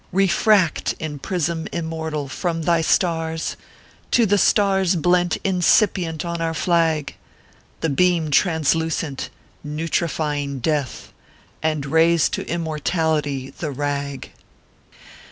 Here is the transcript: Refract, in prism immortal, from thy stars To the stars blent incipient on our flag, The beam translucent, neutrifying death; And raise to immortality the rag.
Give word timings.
Refract, 0.11 0.93
in 0.97 1.19
prism 1.19 1.67
immortal, 1.71 2.27
from 2.27 2.63
thy 2.63 2.81
stars 2.81 3.55
To 4.09 4.25
the 4.25 4.39
stars 4.39 4.95
blent 4.95 5.37
incipient 5.43 6.25
on 6.25 6.41
our 6.41 6.55
flag, 6.55 7.13
The 7.81 7.89
beam 7.91 8.31
translucent, 8.31 9.29
neutrifying 9.63 10.59
death; 10.59 11.13
And 11.61 11.85
raise 11.85 12.29
to 12.29 12.43
immortality 12.49 13.51
the 13.51 13.69
rag. 13.69 14.31